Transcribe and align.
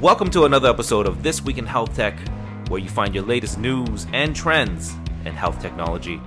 Welcome 0.00 0.30
to 0.30 0.44
another 0.44 0.68
episode 0.68 1.08
of 1.08 1.24
This 1.24 1.42
Week 1.42 1.58
in 1.58 1.66
Health 1.66 1.96
Tech, 1.96 2.16
where 2.68 2.80
you 2.80 2.88
find 2.88 3.12
your 3.12 3.24
latest 3.24 3.58
news 3.58 4.06
and 4.12 4.34
trends 4.34 4.94
in 5.24 5.34
health 5.34 5.60
technology. 5.60 6.20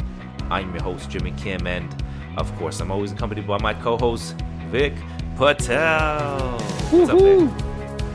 I'm 0.50 0.74
your 0.74 0.84
host, 0.84 1.10
Jimmy 1.10 1.32
Kim, 1.38 1.66
and 1.66 2.04
of 2.36 2.54
course, 2.58 2.82
I'm 2.82 2.92
always 2.92 3.14
accompanied 3.14 3.48
by 3.48 3.60
my 3.60 3.74
co 3.74 3.98
host, 3.98 4.36
Vic 4.68 4.94
Patel. 5.38 6.60
What's 6.90 7.12
up, 7.12 7.20
Vic? 7.22 7.50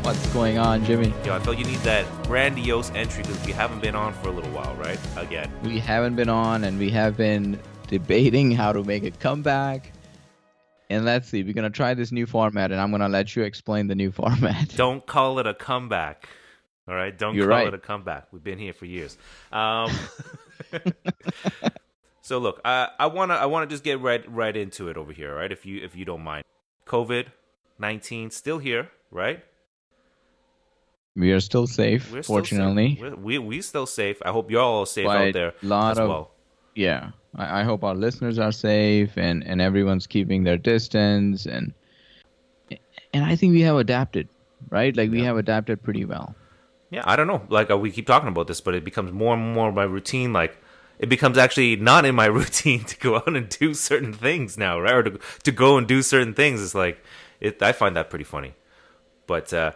What's 0.05 0.27
going 0.35 0.59
on, 0.59 0.85
Jimmy? 0.85 1.15
Yo, 1.25 1.35
I 1.35 1.39
felt 1.39 1.57
you 1.57 1.65
need 1.65 1.79
that 1.79 2.05
grandiose 2.25 2.91
entry 2.91 3.23
because 3.23 3.43
we 3.47 3.53
haven't 3.53 3.81
been 3.81 3.95
on 3.95 4.13
for 4.13 4.29
a 4.29 4.33
little 4.33 4.51
while, 4.51 4.75
right? 4.75 4.99
Again. 5.17 5.51
We 5.63 5.79
haven't 5.79 6.17
been 6.17 6.29
on, 6.29 6.65
and 6.65 6.79
we 6.79 6.91
have 6.91 7.17
been 7.17 7.59
debating 7.87 8.51
how 8.51 8.75
to 8.75 8.85
make 8.85 9.05
a 9.05 9.11
comeback. 9.11 9.91
And 10.89 11.05
let's 11.05 11.29
see, 11.29 11.43
we're 11.43 11.53
gonna 11.53 11.71
try 11.71 11.95
this 11.95 12.13
new 12.13 12.27
format, 12.27 12.71
and 12.73 12.81
I'm 12.81 12.91
gonna 12.91 13.09
let 13.09 13.35
you 13.35 13.43
explain 13.43 13.87
the 13.89 13.95
new 13.95 14.11
format. 14.21 14.69
Don't 14.77 15.05
call 15.07 15.39
it 15.39 15.47
a 15.47 15.55
comeback. 15.55 16.29
All 16.89 16.95
right, 16.95 17.17
don't 17.17 17.35
You're 17.35 17.49
call 17.49 17.57
right. 17.59 17.67
it 17.67 17.75
a 17.75 17.79
comeback. 17.79 18.29
We've 18.33 18.45
been 18.45 18.59
here 18.59 18.73
for 18.73 18.85
years. 18.87 19.19
Um, 19.51 19.91
so 22.23 22.39
look, 22.39 22.61
I, 22.65 22.89
I 22.99 23.07
wanna 23.07 23.35
I 23.35 23.47
wanna 23.47 23.67
just 23.67 23.83
get 23.85 24.01
right 24.01 24.23
right 24.33 24.57
into 24.57 24.89
it 24.89 24.97
over 24.97 25.13
here, 25.13 25.35
right? 25.35 25.51
If 25.51 25.67
you 25.67 25.83
if 25.85 25.97
you 25.97 26.05
don't 26.05 26.23
mind, 26.23 26.45
COVID 26.87 27.27
nineteen 27.79 28.31
still 28.31 28.59
here, 28.59 28.89
right? 29.11 29.45
We 31.17 31.33
are 31.33 31.41
still 31.41 31.67
safe, 31.67 32.13
We're 32.13 32.23
still 32.23 32.37
fortunately. 32.37 32.95
safe. 32.97 33.01
We're, 33.03 33.17
we 33.17 33.39
we 33.39 33.63
still 33.63 33.87
safe. 33.87 34.19
I 34.25 34.31
hope 34.31 34.51
you're 34.51 34.61
all 34.61 34.87
safe 34.87 35.07
But 35.07 35.17
out 35.17 35.33
there 35.33 35.55
lot 35.63 35.93
as 35.93 35.99
of- 35.99 36.09
well. 36.09 36.31
Yeah, 36.77 37.11
I, 37.35 37.61
I 37.61 37.65
hope 37.65 37.83
our 37.83 37.95
listeners 37.95 38.39
are 38.39 38.53
safe, 38.53 39.17
and 39.17 39.43
and 39.45 39.61
everyone's 39.61 40.07
keeping 40.07 40.45
their 40.45 40.59
distance, 40.59 41.47
and 41.47 41.73
and 43.13 43.25
I 43.25 43.35
think 43.37 43.53
we 43.53 43.63
have 43.63 43.77
adapted, 43.77 44.29
right? 44.71 44.97
Like 44.97 45.11
we 45.11 45.19
Yeah. 45.21 45.25
have 45.27 45.37
adapted 45.39 45.83
pretty 45.83 46.05
well. 46.05 46.35
Yeah, 46.91 47.03
I 47.05 47.17
don't 47.17 47.27
know. 47.27 47.43
Like 47.49 47.71
uh, 47.71 47.79
we 47.79 47.91
keep 47.91 48.07
talking 48.07 48.29
about 48.29 48.47
this, 48.47 48.61
but 48.61 48.75
it 48.75 48.85
becomes 48.85 49.11
more 49.13 49.35
and 49.35 49.55
more 49.55 49.73
my 49.73 49.85
routine. 49.85 50.33
Like 50.33 50.57
it 50.99 51.09
becomes 51.09 51.39
actually 51.39 51.77
not 51.77 52.05
in 52.05 52.15
my 52.15 52.27
routine 52.41 52.85
to 52.85 52.99
go 52.99 53.17
out 53.17 53.35
and 53.37 53.49
do 53.49 53.75
certain 53.75 54.13
things 54.13 54.57
now, 54.59 54.79
right? 54.79 54.95
Or 54.95 55.03
to 55.03 55.19
to 55.45 55.53
go 55.53 55.79
and 55.79 55.89
do 55.89 56.03
certain 56.03 56.35
things. 56.35 56.63
It's 56.63 56.75
like 56.75 57.03
it. 57.41 57.63
I 57.63 57.73
find 57.73 57.97
that 57.97 58.11
pretty 58.11 58.25
funny. 58.25 58.55
But 59.27 59.53
uh, 59.53 59.73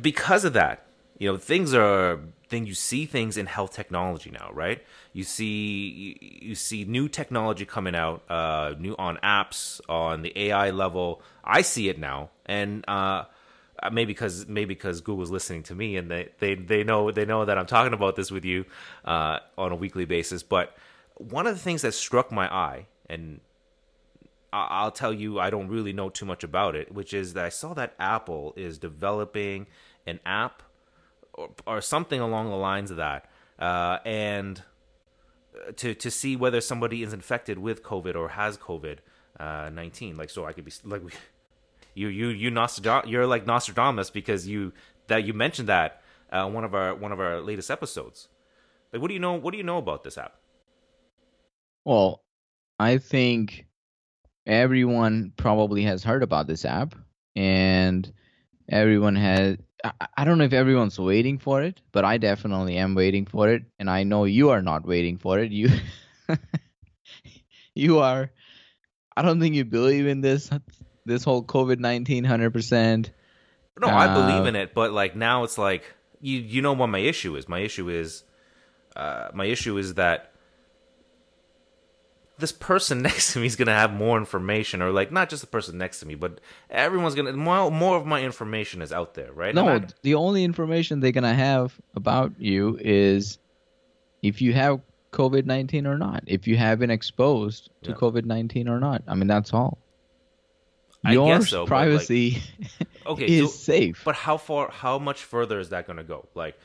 because 0.00 0.44
of 0.44 0.52
that, 0.54 0.86
you 1.18 1.30
know, 1.30 1.36
things 1.38 1.74
are. 1.74 2.20
Then 2.54 2.66
you 2.66 2.74
see 2.74 3.04
things 3.04 3.36
in 3.36 3.46
health 3.46 3.72
technology 3.72 4.30
now, 4.30 4.48
right? 4.52 4.80
You 5.12 5.24
see 5.24 6.16
you, 6.20 6.48
you 6.50 6.54
see 6.54 6.84
new 6.84 7.08
technology 7.08 7.64
coming 7.64 7.96
out, 7.96 8.22
uh, 8.30 8.74
new 8.78 8.94
on 8.96 9.16
apps 9.24 9.80
on 9.88 10.22
the 10.22 10.32
AI 10.38 10.70
level. 10.70 11.20
I 11.42 11.62
see 11.62 11.88
it 11.88 11.98
now, 11.98 12.30
and 12.46 12.84
uh, 12.86 13.24
maybe 13.90 14.12
because 14.12 14.46
maybe 14.46 14.74
because 14.74 15.00
Google's 15.00 15.32
listening 15.32 15.64
to 15.64 15.74
me 15.74 15.96
and 15.96 16.08
they, 16.08 16.28
they 16.38 16.54
they 16.54 16.84
know 16.84 17.10
they 17.10 17.24
know 17.24 17.44
that 17.44 17.58
I'm 17.58 17.66
talking 17.66 17.92
about 17.92 18.14
this 18.14 18.30
with 18.30 18.44
you 18.44 18.66
uh, 19.04 19.40
on 19.58 19.72
a 19.72 19.76
weekly 19.76 20.04
basis. 20.04 20.44
But 20.44 20.76
one 21.16 21.48
of 21.48 21.56
the 21.56 21.60
things 21.60 21.82
that 21.82 21.92
struck 21.92 22.30
my 22.30 22.46
eye, 22.54 22.86
and 23.10 23.40
I'll 24.52 24.92
tell 24.92 25.12
you, 25.12 25.40
I 25.40 25.50
don't 25.50 25.66
really 25.66 25.92
know 25.92 26.08
too 26.08 26.24
much 26.24 26.44
about 26.44 26.76
it, 26.76 26.94
which 26.94 27.12
is 27.14 27.34
that 27.34 27.46
I 27.46 27.48
saw 27.48 27.74
that 27.74 27.94
Apple 27.98 28.54
is 28.56 28.78
developing 28.78 29.66
an 30.06 30.20
app 30.24 30.62
or, 31.34 31.50
or 31.66 31.80
something 31.80 32.20
along 32.20 32.48
the 32.50 32.56
lines 32.56 32.90
of 32.90 32.96
that, 32.96 33.28
uh, 33.58 33.98
and 34.04 34.62
uh, 35.54 35.72
to 35.76 35.94
to 35.94 36.10
see 36.10 36.36
whether 36.36 36.60
somebody 36.60 37.02
is 37.02 37.12
infected 37.12 37.58
with 37.58 37.82
COVID 37.82 38.16
or 38.16 38.30
has 38.30 38.56
COVID 38.56 38.98
uh, 39.38 39.70
nineteen. 39.72 40.16
Like, 40.16 40.30
so 40.30 40.44
I 40.46 40.52
could 40.52 40.64
be 40.64 40.72
like, 40.84 41.02
you 41.94 42.08
you 42.08 42.28
you 42.28 42.50
Nostradam- 42.50 43.08
you're 43.08 43.26
like 43.26 43.46
Nostradamus 43.46 44.10
because 44.10 44.46
you 44.48 44.72
that 45.08 45.24
you 45.24 45.34
mentioned 45.34 45.68
that 45.68 46.02
uh, 46.30 46.48
one 46.48 46.64
of 46.64 46.74
our 46.74 46.94
one 46.94 47.12
of 47.12 47.20
our 47.20 47.40
latest 47.40 47.70
episodes. 47.70 48.28
Like, 48.92 49.02
what 49.02 49.08
do 49.08 49.14
you 49.14 49.20
know? 49.20 49.34
What 49.34 49.52
do 49.52 49.58
you 49.58 49.64
know 49.64 49.78
about 49.78 50.04
this 50.04 50.18
app? 50.18 50.34
Well, 51.84 52.22
I 52.78 52.98
think 52.98 53.66
everyone 54.46 55.32
probably 55.36 55.82
has 55.82 56.02
heard 56.02 56.22
about 56.22 56.46
this 56.46 56.64
app, 56.64 56.94
and 57.36 58.10
everyone 58.68 59.16
has. 59.16 59.56
I, 60.16 60.24
don't 60.24 60.38
know 60.38 60.44
if 60.44 60.52
everyone's 60.54 60.98
waiting 60.98 61.38
for 61.38 61.62
it, 61.62 61.80
but 61.92 62.04
I 62.04 62.16
definitely 62.16 62.78
am 62.78 62.94
waiting 62.94 63.26
for 63.26 63.50
it, 63.50 63.64
and 63.78 63.90
I 63.90 64.02
know 64.04 64.24
you 64.24 64.50
are 64.50 64.62
not 64.62 64.86
waiting 64.86 65.18
for 65.18 65.38
it. 65.38 65.52
You, 65.52 65.68
you 67.74 67.98
are. 67.98 68.30
I 69.16 69.22
don't 69.22 69.40
think 69.40 69.54
you 69.54 69.64
believe 69.64 70.06
in 70.06 70.20
this 70.22 70.50
this 71.04 71.22
whole 71.22 71.44
COVID 71.44 71.78
nineteen 71.78 72.24
hundred 72.24 72.52
percent. 72.52 73.10
No, 73.78 73.88
I 73.88 74.12
believe 74.14 74.44
Uh, 74.44 74.48
in 74.48 74.56
it, 74.56 74.74
but 74.74 74.92
like 74.92 75.16
now 75.16 75.44
it's 75.44 75.58
like 75.58 75.84
you 76.20 76.38
you 76.38 76.62
know 76.62 76.72
what 76.72 76.88
my 76.88 76.98
issue 76.98 77.36
is. 77.36 77.48
My 77.48 77.60
issue 77.60 77.88
is 77.88 78.24
uh 78.96 79.28
my 79.34 79.44
issue 79.44 79.76
is 79.76 79.94
that 79.94 80.33
this 82.38 82.52
person 82.52 83.00
next 83.08 83.32
to 83.32 83.38
me 83.40 83.46
is 83.46 83.56
going 83.56 83.66
to 83.66 83.72
have 83.72 83.92
more 83.92 84.18
information 84.18 84.82
or 84.82 84.90
like 84.90 85.12
not 85.12 85.28
just 85.28 85.40
the 85.40 85.46
person 85.46 85.78
next 85.78 86.00
to 86.00 86.06
me, 86.06 86.14
but 86.14 86.40
everyone's 86.70 87.14
going 87.14 87.26
to 87.26 87.32
more 87.32 87.70
more 87.70 87.96
of 87.96 88.06
my 88.06 88.22
information 88.22 88.82
is 88.82 88.92
out 88.92 89.14
there, 89.14 89.32
right? 89.32 89.54
No, 89.54 89.68
I- 89.68 89.86
the 90.02 90.14
only 90.14 90.42
information 90.44 91.00
they're 91.00 91.12
gonna 91.12 91.34
have 91.34 91.78
about 91.94 92.32
you 92.38 92.76
is 92.80 93.38
if 94.22 94.40
you 94.42 94.52
have 94.52 94.80
COVID 95.12 95.46
nineteen 95.46 95.86
or 95.86 95.96
not. 95.96 96.24
If 96.26 96.48
you 96.48 96.56
have 96.56 96.80
been 96.80 96.90
exposed 96.90 97.70
to 97.84 97.90
Yeah. 97.90 97.96
COVID 97.96 98.24
nineteen 98.24 98.68
or 98.68 98.80
not. 98.80 99.02
I 99.06 99.14
mean, 99.14 99.28
that's 99.28 99.52
all. 99.54 99.78
I 101.04 101.12
Your 101.12 101.38
guess 101.38 101.50
so, 101.50 101.58
but, 101.58 101.60
like- 101.60 101.68
privacy 101.68 102.42
okay, 103.06 103.26
is 103.26 103.52
so- 103.52 103.58
safe. 103.72 104.02
But 104.04 104.16
how 104.16 104.38
far 104.38 104.70
how 104.72 104.98
much 104.98 105.22
further 105.22 105.60
is 105.60 105.68
that 105.68 105.86
going 105.86 105.98
to 105.98 106.02
go? 106.04 106.26
Like 106.34 106.58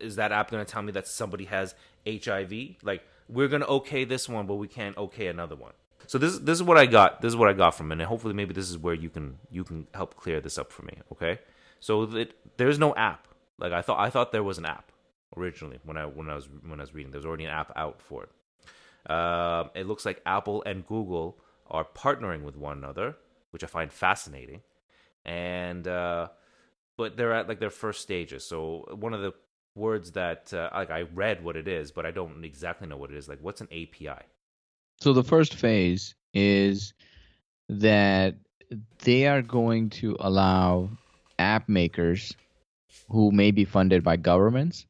is 0.00 0.16
that 0.16 0.30
app 0.32 0.50
going 0.50 0.64
to 0.64 0.70
tell 0.70 0.82
me 0.82 0.92
that 0.92 1.08
somebody 1.08 1.46
has 1.46 1.74
HIV? 2.06 2.52
Like 2.82 3.02
we're 3.28 3.48
to 3.62 3.68
okay 3.68 4.04
this 4.04 4.28
one, 4.28 4.46
but 4.46 4.54
we 4.54 4.68
can't 4.68 4.96
okay 4.96 5.28
another 5.28 5.56
one. 5.56 5.72
So 6.06 6.18
this 6.18 6.38
this 6.38 6.58
is 6.58 6.62
what 6.62 6.76
I 6.76 6.86
got. 6.86 7.20
This 7.20 7.30
is 7.30 7.36
what 7.36 7.48
I 7.48 7.52
got 7.52 7.74
from 7.74 7.90
it, 7.90 7.94
and 7.94 8.02
hopefully 8.02 8.34
maybe 8.34 8.52
this 8.52 8.70
is 8.70 8.76
where 8.78 8.94
you 8.94 9.08
can 9.08 9.38
you 9.50 9.64
can 9.64 9.86
help 9.94 10.16
clear 10.16 10.40
this 10.40 10.58
up 10.58 10.70
for 10.70 10.82
me. 10.82 10.98
Okay, 11.12 11.38
so 11.80 12.06
that 12.06 12.34
there's 12.56 12.78
no 12.78 12.94
app. 12.94 13.26
Like 13.58 13.72
I 13.72 13.82
thought 13.82 13.98
I 13.98 14.10
thought 14.10 14.32
there 14.32 14.42
was 14.42 14.58
an 14.58 14.66
app 14.66 14.92
originally 15.36 15.78
when 15.84 15.96
I 15.96 16.04
when 16.04 16.28
I 16.28 16.34
was 16.34 16.48
when 16.66 16.80
I 16.80 16.82
was 16.82 16.94
reading. 16.94 17.10
There's 17.10 17.24
already 17.24 17.44
an 17.44 17.50
app 17.50 17.72
out 17.76 18.02
for 18.02 18.24
it. 18.24 19.10
Um, 19.10 19.70
it 19.74 19.86
looks 19.86 20.04
like 20.04 20.20
Apple 20.26 20.62
and 20.64 20.86
Google 20.86 21.38
are 21.70 21.84
partnering 21.84 22.42
with 22.42 22.56
one 22.56 22.78
another, 22.78 23.16
which 23.50 23.64
I 23.64 23.66
find 23.66 23.92
fascinating. 23.92 24.60
And 25.24 25.88
uh, 25.88 26.28
but 26.96 27.16
they're 27.16 27.32
at 27.32 27.48
like 27.48 27.60
their 27.60 27.70
first 27.70 28.02
stages. 28.02 28.44
So 28.44 28.86
one 28.98 29.14
of 29.14 29.22
the 29.22 29.32
words 29.74 30.12
that 30.12 30.52
uh, 30.52 30.70
like 30.72 30.90
I 30.90 31.02
read 31.14 31.42
what 31.42 31.56
it 31.56 31.68
is, 31.68 31.90
but 31.90 32.06
I 32.06 32.10
don't 32.10 32.44
exactly 32.44 32.86
know 32.86 32.96
what 32.96 33.10
it 33.10 33.16
is. 33.16 33.28
Like, 33.28 33.40
what's 33.40 33.60
an 33.60 33.68
API? 33.72 34.22
So 35.00 35.12
the 35.12 35.24
first 35.24 35.54
phase 35.54 36.14
is 36.32 36.94
that 37.68 38.36
they 39.00 39.26
are 39.26 39.42
going 39.42 39.90
to 39.90 40.16
allow 40.20 40.90
app 41.38 41.68
makers 41.68 42.34
who 43.08 43.30
may 43.32 43.50
be 43.50 43.64
funded 43.64 44.02
by 44.02 44.16
governments 44.16 44.86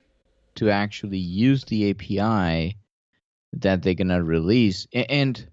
to 0.56 0.70
actually 0.70 1.18
use 1.18 1.64
the 1.64 1.90
API 1.90 2.76
that 3.54 3.82
they're 3.82 3.94
going 3.94 4.08
to 4.08 4.22
release 4.22 4.86
and 4.92 5.48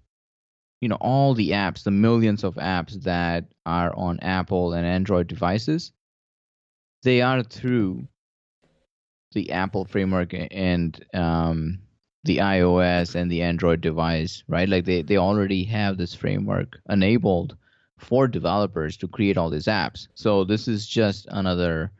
you 0.80 0.88
know 0.88 0.98
all 1.00 1.34
the 1.34 1.50
apps 1.50 1.84
the 1.84 1.90
millions 1.90 2.44
of 2.44 2.54
apps 2.56 3.00
that 3.02 3.44
are 3.64 3.94
on 3.96 4.18
Apple 4.20 4.72
and 4.72 4.86
Android 4.86 5.28
devices 5.28 5.92
they 7.02 7.20
are 7.22 7.42
through 7.42 8.06
the 9.32 9.50
Apple 9.52 9.84
framework 9.84 10.34
and 10.34 11.04
um, 11.14 11.78
the 12.24 12.38
iOS 12.38 13.14
and 13.14 13.30
the 13.30 13.42
Android 13.42 13.80
device, 13.80 14.44
right? 14.48 14.68
Like 14.68 14.84
they, 14.84 15.02
they 15.02 15.16
already 15.16 15.64
have 15.64 15.96
this 15.96 16.14
framework 16.14 16.78
enabled 16.88 17.56
for 17.98 18.26
developers 18.28 18.96
to 18.98 19.08
create 19.08 19.36
all 19.36 19.50
these 19.50 19.66
apps. 19.66 20.08
So 20.14 20.44
this 20.44 20.68
is 20.68 20.86
just 20.86 21.26
another 21.30 21.92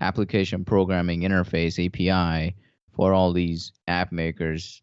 application 0.00 0.64
programming 0.64 1.22
interface 1.22 1.84
API 1.84 2.54
for 2.94 3.12
all 3.12 3.32
these 3.32 3.72
app 3.86 4.12
makers 4.12 4.82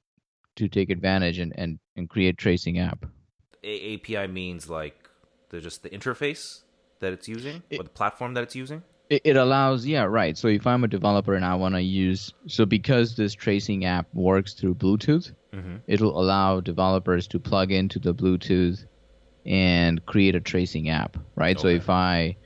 to 0.56 0.68
take 0.68 0.90
advantage 0.90 1.40
and, 1.40 1.54
and, 1.58 1.80
and 1.96 2.10
create 2.10 2.38
tracing 2.38 2.80
app. 2.80 3.06
A- 3.64 3.96
API 3.96 4.28
means 4.32 4.70
like 4.70 5.10
the 5.50 5.60
just 5.60 5.84
the 5.84 5.90
interface 5.90 6.62
that 7.00 7.14
it's 7.14 7.28
using 7.28 7.64
or 7.72 7.84
the 7.84 7.90
platform 7.90 8.34
that 8.36 8.44
it's 8.44 8.56
using. 8.56 8.84
It, 9.10 9.22
it 9.24 9.36
allows, 9.38 9.86
yeah, 9.86 10.04
right. 10.04 10.38
So 10.38 10.48
if 10.48 10.66
I'm 10.66 10.84
a 10.84 10.88
developer 10.88 11.34
and 11.36 11.46
I 11.46 11.56
want 11.56 11.76
to 11.76 11.82
use, 11.82 12.34
so 12.48 12.66
because 12.66 13.16
this 13.16 13.34
tracing 13.34 13.86
app 13.86 14.08
works 14.14 14.54
through 14.54 14.76
Bluetooth, 14.76 15.32
Mhm. 15.54 15.82
it'll 15.88 16.20
allow 16.20 16.60
developers 16.60 17.28
to 17.30 17.40
plug 17.40 17.72
into 17.72 18.00
the 18.00 18.14
Bluetooth 18.14 18.86
and 19.46 20.04
create 20.06 20.36
a 20.36 20.42
tracing 20.42 20.90
app, 20.90 21.18
right? 21.36 21.60
So 21.60 21.68
if 21.68 21.90
I, 21.90 22.38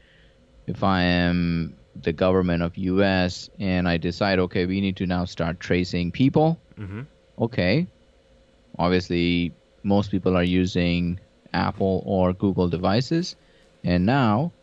if 0.67 0.83
I 0.83 1.01
am 1.03 1.77
the 1.95 2.13
government 2.13 2.61
of 2.61 2.77
U.S. 2.77 3.49
and 3.59 3.87
I 3.87 3.97
decide, 3.97 4.39
okay, 4.39 4.65
we 4.65 4.81
need 4.81 4.97
to 4.97 5.05
now 5.05 5.25
start 5.25 5.59
tracing 5.59 6.11
people, 6.11 6.61
Mhm. 6.77 7.07
okay. 7.39 7.87
Obviously, 8.77 9.53
most 9.83 10.11
people 10.11 10.35
are 10.37 10.43
using 10.43 11.19
Apple 11.53 12.03
or 12.05 12.33
Google 12.33 12.67
devices, 12.69 13.35
and 13.83 14.05
now 14.05 14.53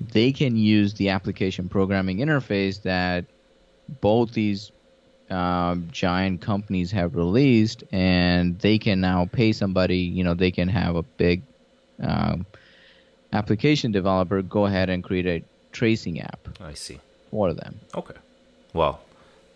they 0.00 0.32
can 0.32 0.56
use 0.56 0.94
the 0.94 1.08
application 1.08 1.68
programming 1.68 2.18
interface 2.18 2.82
that 2.82 3.24
both 4.00 4.32
these 4.32 4.72
um, 5.30 5.88
giant 5.90 6.40
companies 6.40 6.90
have 6.92 7.16
released, 7.16 7.82
and 7.92 8.58
they 8.60 8.78
can 8.78 9.00
now 9.00 9.26
pay 9.26 9.52
somebody. 9.52 9.98
You 9.98 10.24
know, 10.24 10.34
they 10.34 10.50
can 10.50 10.68
have 10.68 10.96
a 10.96 11.02
big 11.02 11.42
um, 12.00 12.46
application 13.32 13.92
developer 13.92 14.42
go 14.42 14.66
ahead 14.66 14.90
and 14.90 15.02
create 15.02 15.26
a 15.26 15.42
tracing 15.72 16.20
app. 16.20 16.48
I 16.60 16.74
see. 16.74 17.00
For 17.30 17.52
them. 17.52 17.80
Okay. 17.94 18.14
Well, 18.72 19.00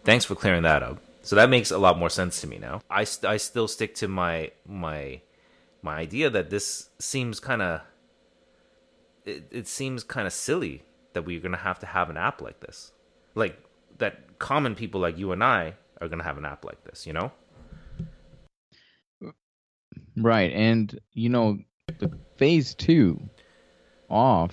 thanks 0.04 0.24
for 0.24 0.34
clearing 0.34 0.62
that 0.64 0.82
up. 0.82 0.98
So 1.22 1.36
that 1.36 1.48
makes 1.50 1.70
a 1.70 1.78
lot 1.78 1.98
more 1.98 2.10
sense 2.10 2.40
to 2.40 2.46
me 2.46 2.58
now. 2.58 2.82
I, 2.90 3.04
st- 3.04 3.30
I 3.30 3.36
still 3.36 3.68
stick 3.68 3.94
to 3.96 4.08
my 4.08 4.50
my 4.66 5.20
my 5.82 5.96
idea 5.96 6.28
that 6.30 6.50
this 6.50 6.88
seems 6.98 7.40
kind 7.40 7.62
of 7.62 7.80
it, 9.24 9.44
it 9.50 9.68
seems 9.68 10.04
kind 10.04 10.26
of 10.26 10.32
silly 10.32 10.82
that 11.12 11.22
we're 11.22 11.40
going 11.40 11.52
to 11.52 11.58
have 11.58 11.78
to 11.80 11.86
have 11.86 12.10
an 12.10 12.16
app 12.16 12.40
like 12.40 12.60
this. 12.60 12.92
Like 13.34 13.58
that 13.98 14.38
common 14.38 14.74
people 14.74 15.00
like 15.00 15.18
you 15.18 15.32
and 15.32 15.42
I 15.42 15.74
are 16.00 16.08
going 16.08 16.18
to 16.18 16.24
have 16.24 16.38
an 16.38 16.44
app 16.44 16.64
like 16.64 16.84
this, 16.84 17.06
you 17.06 17.12
know? 17.12 17.32
Right. 20.16 20.52
And, 20.52 20.98
you 21.12 21.28
know, 21.28 21.58
the 21.98 22.10
phase 22.36 22.74
two 22.74 23.20
off 24.08 24.52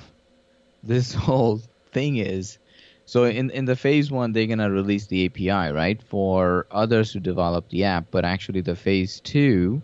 this 0.83 1.13
whole 1.25 1.61
thing 1.91 2.17
is 2.17 2.59
so 3.05 3.23
in, 3.23 3.49
in 3.51 3.63
the 3.63 3.75
phase 3.75 4.11
one 4.11 4.33
they're 4.33 4.47
gonna 4.47 4.69
release 4.69 5.07
the 5.07 5.25
API, 5.25 5.71
right? 5.71 6.01
For 6.03 6.67
others 6.71 7.13
to 7.13 7.21
develop 7.21 7.69
the 7.69 7.85
app, 7.85 8.07
but 8.11 8.25
actually 8.25 8.61
the 8.61 8.75
phase 8.75 9.21
two, 9.21 9.81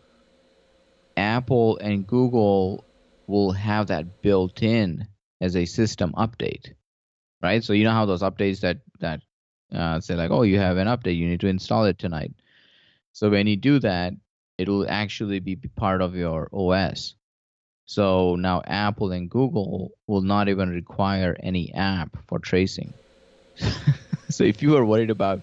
Apple 1.15 1.77
and 1.77 2.05
Google 2.05 2.83
will 3.27 3.51
have 3.51 3.87
that 3.87 4.21
built 4.21 4.61
in 4.61 5.07
as 5.41 5.55
a 5.55 5.65
system 5.65 6.13
update. 6.17 6.73
Right? 7.41 7.63
So 7.63 7.73
you 7.73 7.83
know 7.83 7.91
how 7.91 8.05
those 8.05 8.21
updates 8.21 8.61
that 8.61 8.79
that 8.99 9.21
uh, 9.73 9.99
say 9.99 10.15
like, 10.15 10.31
oh, 10.31 10.43
you 10.43 10.59
have 10.59 10.77
an 10.77 10.87
update, 10.87 11.17
you 11.17 11.27
need 11.27 11.41
to 11.41 11.47
install 11.47 11.85
it 11.85 11.97
tonight. 11.97 12.33
So 13.11 13.29
when 13.29 13.47
you 13.47 13.57
do 13.57 13.79
that, 13.79 14.13
it'll 14.57 14.89
actually 14.89 15.39
be 15.39 15.55
part 15.55 16.01
of 16.01 16.15
your 16.15 16.49
OS. 16.53 17.15
So 17.85 18.35
now 18.35 18.61
Apple 18.65 19.11
and 19.11 19.29
Google 19.29 19.91
will 20.07 20.21
not 20.21 20.47
even 20.47 20.69
require 20.69 21.35
any 21.41 21.73
app 21.73 22.17
for 22.27 22.39
tracing. 22.39 22.93
so 24.29 24.43
if 24.43 24.61
you 24.61 24.77
are 24.77 24.85
worried 24.85 25.09
about 25.09 25.41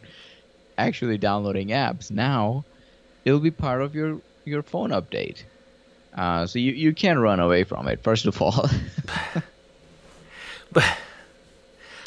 actually 0.79 1.19
downloading 1.19 1.69
apps, 1.69 2.11
now 2.11 2.65
it'll 3.25 3.41
be 3.41 3.51
part 3.51 3.83
of 3.83 3.95
your 3.95 4.21
your 4.45 4.63
phone 4.63 4.91
update. 4.91 5.43
Uh, 6.15 6.47
so 6.47 6.59
you, 6.59 6.73
you 6.73 6.93
can't 6.93 7.19
run 7.19 7.41
away 7.41 7.65
from 7.65 7.89
it. 7.89 8.03
First 8.03 8.27
of 8.27 8.41
all, 8.43 8.69
but 10.73 10.85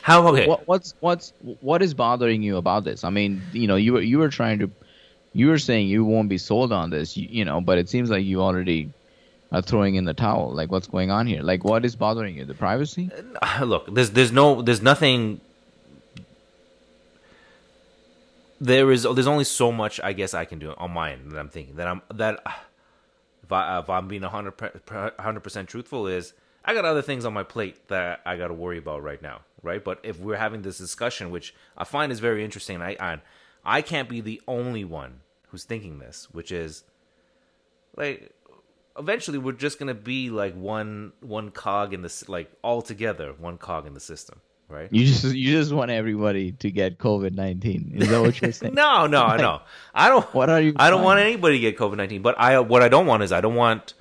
how 0.01 0.27
okay? 0.27 0.47
What, 0.47 0.67
what's 0.67 0.93
what's 0.99 1.31
what 1.61 1.81
is 1.81 1.93
bothering 1.93 2.43
you 2.43 2.57
about 2.57 2.83
this? 2.83 3.05
I 3.05 3.09
mean, 3.09 3.41
you 3.53 3.67
know, 3.67 3.77
you 3.77 3.93
were 3.93 4.01
you 4.01 4.17
were 4.17 4.27
trying 4.27 4.59
to, 4.59 4.69
you 5.31 5.47
were 5.47 5.57
saying 5.57 5.87
you 5.87 6.03
won't 6.03 6.27
be 6.27 6.37
sold 6.37 6.73
on 6.73 6.89
this, 6.89 7.15
you, 7.15 7.27
you 7.29 7.45
know, 7.45 7.61
but 7.61 7.77
it 7.77 7.87
seems 7.87 8.09
like 8.09 8.25
you 8.25 8.41
already 8.41 8.91
are 9.53 9.61
throwing 9.61 9.95
in 9.95 10.03
the 10.03 10.13
towel. 10.13 10.51
Like, 10.53 10.71
what's 10.71 10.87
going 10.87 11.09
on 11.09 11.25
here? 11.25 11.41
Like, 11.41 11.63
what 11.63 11.85
is 11.85 11.95
bothering 11.95 12.37
you? 12.37 12.43
The 12.43 12.53
privacy? 12.53 13.09
Uh, 13.41 13.63
look, 13.63 13.93
there's 13.93 14.09
there's 14.09 14.33
no 14.33 14.61
there's 14.61 14.81
nothing. 14.81 15.39
There 18.59 18.91
is 18.91 19.03
there's 19.03 19.27
only 19.27 19.45
so 19.45 19.71
much 19.71 20.01
I 20.03 20.11
guess 20.11 20.33
I 20.33 20.43
can 20.43 20.59
do 20.59 20.73
on 20.77 20.91
my 20.91 21.13
end 21.13 21.31
that 21.31 21.39
I'm 21.39 21.49
thinking 21.49 21.77
that 21.77 21.87
I'm 21.87 22.01
that 22.13 22.43
I 23.53 23.77
uh, 23.77 23.79
if 23.81 23.89
I'm 23.89 24.07
being 24.07 24.23
hundred 24.23 25.43
percent 25.43 25.69
truthful 25.69 26.07
is 26.07 26.33
I 26.65 26.73
got 26.73 26.85
other 26.85 27.01
things 27.01 27.25
on 27.25 27.33
my 27.33 27.43
plate 27.43 27.87
that 27.89 28.21
I 28.25 28.37
got 28.37 28.47
to 28.47 28.53
worry 28.53 28.77
about 28.77 29.03
right 29.03 29.21
now, 29.21 29.41
right? 29.61 29.83
But 29.83 29.99
if 30.03 30.19
we're 30.19 30.37
having 30.37 30.61
this 30.61 30.77
discussion, 30.77 31.29
which 31.29 31.53
I 31.77 31.83
find 31.83 32.11
is 32.11 32.19
very 32.19 32.43
interesting, 32.43 32.81
I, 32.81 32.95
I 32.99 33.21
I 33.65 33.81
can't 33.81 34.09
be 34.09 34.21
the 34.21 34.41
only 34.47 34.83
one 34.83 35.21
who's 35.49 35.63
thinking 35.63 35.99
this, 35.99 36.27
which 36.31 36.51
is 36.51 36.83
like 37.95 38.31
eventually 38.97 39.37
we're 39.37 39.53
just 39.53 39.79
gonna 39.79 39.93
be 39.93 40.29
like 40.29 40.55
one 40.55 41.13
one 41.21 41.51
cog 41.51 41.93
in 41.93 42.01
this 42.01 42.27
like 42.29 42.51
all 42.61 42.81
together 42.81 43.33
one 43.37 43.57
cog 43.57 43.87
in 43.87 43.93
the 43.93 43.99
system 43.99 44.41
right 44.73 44.89
you 44.91 45.05
just 45.05 45.23
you 45.23 45.51
just 45.51 45.71
want 45.71 45.91
everybody 45.91 46.51
to 46.53 46.71
get 46.71 46.97
covid-19 46.97 48.01
is 48.01 48.09
that 48.09 48.21
what 48.21 48.41
you're 48.41 48.51
saying 48.59 48.73
no 48.73 49.07
no 49.07 49.21
like, 49.23 49.39
no 49.39 49.61
i 49.93 50.09
don't 50.09 50.25
what 50.33 50.49
are 50.49 50.59
you 50.59 50.73
i 50.77 50.89
don't 50.89 51.03
want 51.03 51.19
anybody 51.19 51.57
to 51.57 51.61
get 51.61 51.77
covid-19 51.77 52.21
but 52.21 52.37
i 52.39 52.59
what 52.59 52.81
i 52.81 52.89
don't 52.89 53.05
want 53.05 53.23
is 53.23 53.31
i 53.31 53.39
don't 53.39 53.55
want 53.55 53.93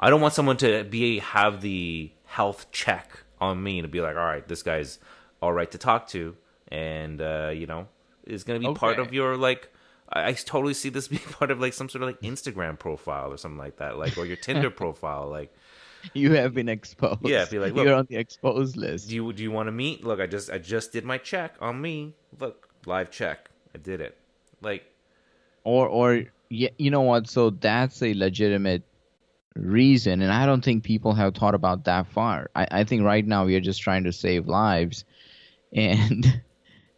i 0.00 0.10
don't 0.10 0.20
want 0.20 0.34
someone 0.34 0.56
to 0.56 0.84
be 0.84 1.18
have 1.18 1.60
the 1.60 2.10
health 2.24 2.66
check 2.72 3.20
on 3.40 3.62
me 3.62 3.82
to 3.82 3.88
be 3.88 4.00
like 4.00 4.16
all 4.16 4.24
right 4.24 4.48
this 4.48 4.62
guy's 4.62 4.98
all 5.42 5.52
right 5.52 5.70
to 5.70 5.78
talk 5.78 6.08
to 6.08 6.34
and 6.68 7.20
uh 7.20 7.50
you 7.54 7.66
know 7.66 7.86
is 8.26 8.42
gonna 8.42 8.58
be 8.58 8.66
okay. 8.66 8.78
part 8.78 8.98
of 8.98 9.12
your 9.12 9.36
like 9.36 9.70
I, 10.08 10.28
I 10.28 10.32
totally 10.32 10.74
see 10.74 10.88
this 10.88 11.08
being 11.14 11.22
part 11.22 11.50
of 11.50 11.60
like 11.60 11.72
some 11.72 11.88
sort 11.88 12.02
of 12.02 12.08
like 12.08 12.20
Instagram 12.20 12.78
profile 12.78 13.32
or 13.32 13.36
something 13.36 13.58
like 13.58 13.76
that, 13.76 13.98
like 13.98 14.16
or 14.16 14.24
your 14.26 14.36
Tinder 14.36 14.70
profile, 14.82 15.28
like. 15.28 15.54
You 16.14 16.32
have 16.32 16.54
been 16.54 16.68
exposed. 16.68 17.20
Yeah, 17.24 17.44
be 17.44 17.58
like, 17.58 17.74
you're 17.74 17.94
on 17.94 18.06
the 18.08 18.16
exposed 18.16 18.76
list. 18.76 19.08
Do 19.08 19.14
you 19.14 19.32
do 19.32 19.42
you 19.42 19.50
want 19.50 19.68
to 19.68 19.72
meet? 19.72 20.04
Look, 20.04 20.20
I 20.20 20.26
just 20.26 20.50
I 20.50 20.58
just 20.58 20.92
did 20.92 21.04
my 21.04 21.18
check 21.18 21.56
on 21.60 21.80
me. 21.80 22.14
Look, 22.38 22.68
live 22.86 23.10
check. 23.10 23.50
I 23.74 23.78
did 23.78 24.00
it. 24.00 24.16
Like, 24.60 24.84
or 25.64 25.88
or 25.88 26.24
yeah, 26.48 26.70
you 26.78 26.90
know 26.90 27.02
what? 27.02 27.28
So 27.28 27.50
that's 27.50 28.02
a 28.02 28.14
legitimate 28.14 28.82
reason, 29.54 30.22
and 30.22 30.32
I 30.32 30.46
don't 30.46 30.64
think 30.64 30.84
people 30.84 31.14
have 31.14 31.34
thought 31.34 31.54
about 31.54 31.84
that 31.84 32.06
far. 32.06 32.50
I, 32.54 32.68
I 32.70 32.84
think 32.84 33.02
right 33.02 33.26
now 33.26 33.44
we 33.44 33.54
are 33.56 33.60
just 33.60 33.82
trying 33.82 34.04
to 34.04 34.12
save 34.12 34.46
lives, 34.46 35.04
and 35.72 36.42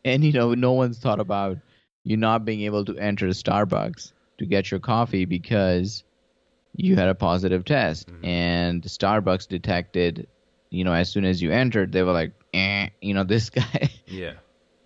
and 0.05 0.25
you 0.25 0.33
know 0.33 0.55
no 0.55 0.73
one's 0.73 0.99
thought 0.99 1.21
about 1.21 1.59
you 2.05 2.17
not 2.17 2.45
being 2.45 2.63
able 2.63 2.85
to 2.85 2.97
enter 2.97 3.27
Starbucks 3.29 4.13
to 4.39 4.47
get 4.47 4.71
your 4.71 4.81
coffee 4.81 5.25
because 5.25 6.05
you 6.79 6.95
had 6.95 7.09
a 7.09 7.15
positive 7.15 7.65
test 7.65 8.07
mm-hmm. 8.09 8.25
and 8.25 8.83
Starbucks 8.85 9.49
detected, 9.49 10.29
you 10.71 10.85
know, 10.85 10.93
as 10.93 11.11
soon 11.11 11.25
as 11.25 11.43
you 11.43 11.51
entered, 11.51 11.91
they 11.93 12.03
were 12.03 12.13
like, 12.13 12.33
eh, 12.55 12.89
you 13.03 13.13
know, 13.13 13.25
this 13.35 13.51
guy 13.51 13.91
yeah. 14.07 14.35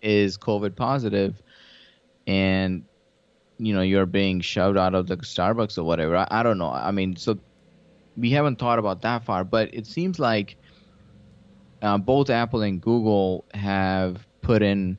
is 0.01 0.39
COVID 0.39 0.75
positive 0.75 1.41
and 2.27 2.85
you 3.59 3.75
know, 3.75 3.83
you're 3.83 4.07
being 4.07 4.41
shoved 4.41 4.77
out 4.77 4.95
of 4.95 5.07
the 5.07 5.17
Starbucks 5.19 5.79
or 5.79 5.85
whatever. 5.85 6.17
I, 6.17 6.27
I 6.31 6.43
don't 6.43 6.59
know. 6.59 6.71
I 6.71 6.91
mean, 6.91 7.15
so 7.15 7.39
we 8.17 8.31
haven't 8.31 8.59
thought 8.59 8.79
about 8.79 9.03
that 9.03 9.25
far, 9.25 9.45
but 9.45 9.73
it 9.75 9.87
seems 9.87 10.19
like 10.19 10.57
uh, 11.83 11.99
both 11.99 12.31
Apple 12.31 12.63
and 12.63 12.81
Google 12.81 13.45
have 13.55 14.27
put 14.41 14.63
in 14.63 14.99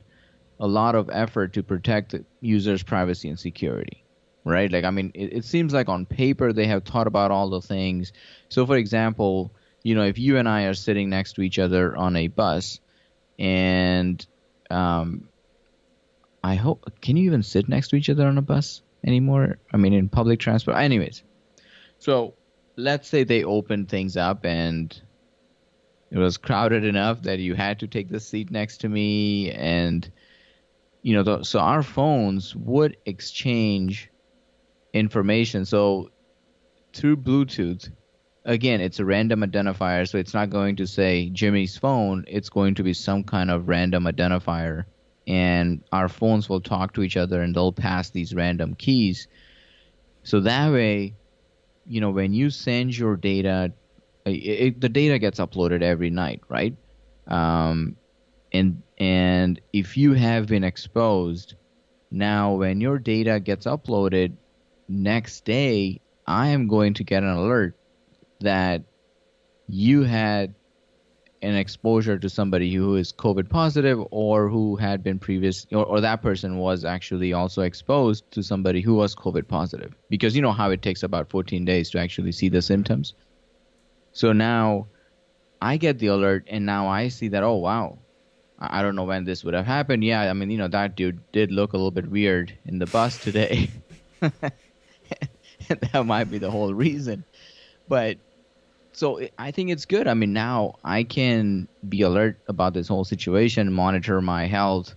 a 0.60 0.66
lot 0.66 0.94
of 0.94 1.10
effort 1.12 1.52
to 1.54 1.62
protect 1.62 2.14
users' 2.40 2.82
privacy 2.82 3.28
and 3.28 3.38
security, 3.38 4.03
right? 4.44 4.70
Like, 4.70 4.84
I 4.84 4.90
mean, 4.90 5.10
it, 5.14 5.32
it, 5.32 5.44
seems 5.44 5.72
like 5.72 5.88
on 5.88 6.06
paper 6.06 6.52
they 6.52 6.66
have 6.66 6.84
thought 6.84 7.06
about 7.06 7.30
all 7.30 7.48
the 7.50 7.62
things. 7.62 8.12
So, 8.48 8.66
for 8.66 8.76
example, 8.76 9.52
you 9.82 9.94
know, 9.94 10.04
if 10.04 10.18
you 10.18 10.36
and 10.36 10.48
I 10.48 10.64
are 10.64 10.74
sitting 10.74 11.10
next 11.10 11.34
to 11.34 11.42
each 11.42 11.58
other 11.58 11.96
on 11.96 12.16
a 12.16 12.28
bus, 12.28 12.80
and 13.38 14.24
um, 14.70 15.28
I 16.42 16.54
hope, 16.54 16.90
can 17.00 17.16
you 17.16 17.24
even 17.24 17.42
sit 17.42 17.68
next 17.68 17.88
to 17.88 17.96
each 17.96 18.10
other 18.10 18.26
on 18.26 18.38
a 18.38 18.42
bus 18.42 18.82
anymore? 19.04 19.58
I 19.72 19.76
mean, 19.76 19.92
in 19.92 20.08
public 20.08 20.40
transport. 20.40 20.76
Anyways, 20.76 21.22
so 21.98 22.34
let's 22.76 23.08
say 23.08 23.24
they 23.24 23.44
open 23.44 23.86
things 23.86 24.16
up 24.16 24.44
and 24.44 25.00
it 26.10 26.18
was 26.18 26.36
crowded 26.36 26.84
enough 26.84 27.22
that 27.22 27.38
you 27.38 27.54
had 27.54 27.80
to 27.80 27.86
take 27.86 28.08
the 28.08 28.20
seat 28.20 28.50
next 28.50 28.78
to 28.78 28.88
me 28.88 29.50
and 29.50 30.10
you 31.02 31.14
know, 31.14 31.22
the, 31.22 31.44
so 31.44 31.58
our 31.58 31.82
phones 31.82 32.56
would 32.56 32.96
exchange 33.04 34.10
information. 34.94 35.66
So 35.66 36.10
through 36.94 37.18
Bluetooth, 37.18 37.90
again, 38.44 38.80
it's 38.80 39.00
a 39.00 39.04
random 39.04 39.42
identifier, 39.42 40.08
so 40.08 40.16
it's 40.16 40.32
not 40.32 40.48
going 40.48 40.76
to 40.76 40.86
say 40.86 41.28
Jimmy's 41.28 41.76
phone. 41.76 42.24
It's 42.26 42.48
going 42.48 42.76
to 42.76 42.82
be 42.82 42.94
some 42.94 43.24
kind 43.24 43.50
of 43.50 43.68
random 43.68 44.04
identifier, 44.04 44.84
and 45.26 45.82
our 45.92 46.08
phones 46.08 46.48
will 46.48 46.60
talk 46.60 46.94
to 46.94 47.02
each 47.02 47.16
other, 47.18 47.42
and 47.42 47.54
they'll 47.54 47.72
pass 47.72 48.10
these 48.10 48.34
random 48.34 48.74
keys. 48.74 49.28
So 50.22 50.40
that 50.40 50.72
way, 50.72 51.16
you 51.86 52.00
know, 52.00 52.10
when 52.10 52.32
you 52.32 52.48
send 52.48 52.96
your 52.96 53.16
data, 53.16 53.72
it, 54.24 54.30
it, 54.30 54.80
the 54.80 54.88
data 54.88 55.18
gets 55.18 55.38
uploaded 55.38 55.82
every 55.82 56.10
night, 56.10 56.40
right? 56.48 56.74
Um, 57.26 57.96
and 58.52 58.82
and 58.98 59.60
if 59.72 59.96
you 59.96 60.12
have 60.12 60.46
been 60.46 60.62
exposed 60.62 61.56
now 62.12 62.54
when 62.54 62.80
your 62.80 62.98
data 62.98 63.40
gets 63.40 63.66
uploaded 63.66 64.36
next 64.88 65.44
day 65.44 66.00
i 66.26 66.48
am 66.48 66.68
going 66.68 66.94
to 66.94 67.04
get 67.04 67.22
an 67.22 67.30
alert 67.30 67.76
that 68.40 68.82
you 69.68 70.02
had 70.02 70.54
an 71.42 71.54
exposure 71.54 72.18
to 72.18 72.28
somebody 72.28 72.72
who 72.72 72.96
is 72.96 73.12
covid 73.12 73.48
positive 73.48 74.02
or 74.10 74.48
who 74.48 74.76
had 74.76 75.02
been 75.02 75.18
previous 75.18 75.66
or, 75.72 75.84
or 75.84 76.00
that 76.00 76.22
person 76.22 76.58
was 76.58 76.84
actually 76.84 77.32
also 77.32 77.62
exposed 77.62 78.30
to 78.30 78.42
somebody 78.42 78.80
who 78.80 78.94
was 78.94 79.14
covid 79.14 79.46
positive 79.46 79.94
because 80.08 80.34
you 80.34 80.42
know 80.42 80.52
how 80.52 80.70
it 80.70 80.82
takes 80.82 81.02
about 81.02 81.30
14 81.30 81.64
days 81.64 81.90
to 81.90 81.98
actually 81.98 82.32
see 82.32 82.48
the 82.48 82.62
symptoms 82.62 83.14
so 84.12 84.32
now 84.32 84.86
I 85.60 85.78
get 85.78 85.98
the 85.98 86.08
alert 86.08 86.44
and 86.48 86.66
now 86.66 86.88
I 86.88 87.08
see 87.08 87.28
that 87.28 87.42
oh 87.42 87.56
wow, 87.56 87.98
I 88.58 88.82
don't 88.82 88.96
know 88.96 89.04
when 89.04 89.24
this 89.24 89.42
would 89.42 89.54
have 89.54 89.64
happened. 89.64 90.04
Yeah, 90.04 90.30
I 90.30 90.32
mean 90.34 90.50
you 90.50 90.58
know 90.58 90.68
that 90.68 90.94
dude 90.94 91.20
did 91.32 91.50
look 91.50 91.72
a 91.72 91.76
little 91.76 91.90
bit 91.90 92.10
weird 92.10 92.56
in 92.66 92.78
the 92.78 92.86
bus 92.86 93.18
today. 93.18 93.70
that 95.92 96.06
might 96.06 96.30
be 96.30 96.38
the 96.38 96.50
whole 96.50 96.72
reason, 96.72 97.24
but 97.88 98.18
so 98.92 99.20
I 99.38 99.50
think 99.50 99.70
it's 99.70 99.84
good. 99.84 100.06
I 100.06 100.14
mean, 100.14 100.32
now 100.32 100.76
I 100.84 101.02
can 101.02 101.68
be 101.88 102.02
alert 102.02 102.38
about 102.48 102.74
this 102.74 102.88
whole 102.88 103.04
situation, 103.04 103.72
monitor 103.72 104.20
my 104.20 104.46
health 104.46 104.94